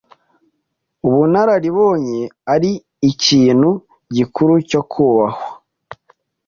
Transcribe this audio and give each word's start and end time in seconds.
ubunararibonye 1.07 2.19
ari 2.53 2.71
ikintu 3.11 3.69
gikuru 4.15 4.53
cyo 4.69 4.81
kubahwa 4.91 5.43